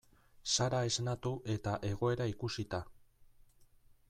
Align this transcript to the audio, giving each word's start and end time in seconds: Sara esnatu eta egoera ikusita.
Sara 0.53 0.79
esnatu 0.91 1.33
eta 1.57 1.75
egoera 1.91 2.31
ikusita. 2.35 2.81